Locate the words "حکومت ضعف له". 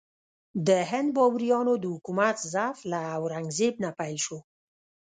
1.95-2.99